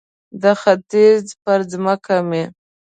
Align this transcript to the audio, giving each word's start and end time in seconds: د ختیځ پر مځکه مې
د 0.41 0.43
ختیځ 0.61 1.25
پر 1.43 1.59
مځکه 1.83 2.17
مې 2.29 2.43